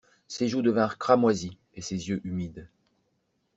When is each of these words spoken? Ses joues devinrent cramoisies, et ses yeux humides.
Ses 0.27 0.47
joues 0.47 0.63
devinrent 0.63 0.97
cramoisies, 0.97 1.59
et 1.75 1.81
ses 1.83 2.09
yeux 2.09 2.21
humides. 2.23 2.71